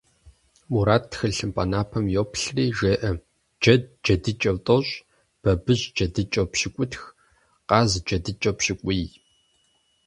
[0.71, 3.11] Мурат, тхылъымпӀэ напэм йоплъри, жеӀэ:
[3.61, 4.95] Джэд джэдыкӀэу тӀощӀ,
[5.41, 7.03] бабыщ джэдыкӀэу пщыкӀутх,
[7.69, 9.05] къаз джэдыкӀэу пщыкӀуий.